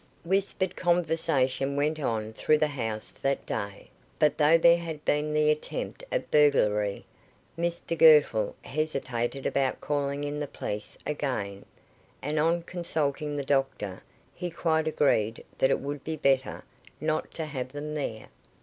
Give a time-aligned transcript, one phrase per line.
[0.23, 5.31] Whispered conversation went on all through the house that day, but though there had been
[5.31, 7.05] the attempt at burglary,
[7.55, 11.65] Mr Girtle hesitated about calling in the police again,
[12.19, 14.01] and on consulting the doctor,
[14.33, 16.63] he quite agreed that it would be better
[16.99, 18.29] not to have them there.